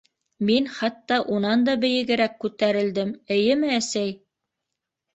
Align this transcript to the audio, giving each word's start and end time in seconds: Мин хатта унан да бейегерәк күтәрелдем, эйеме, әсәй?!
Мин 0.47 0.69
хатта 0.77 1.19
унан 1.35 1.67
да 1.69 1.77
бейегерәк 1.85 2.35
күтәрелдем, 2.47 3.15
эйеме, 3.39 3.75
әсәй?! 3.81 4.21